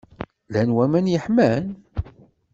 [0.51, 1.65] Llan waman yeḥman?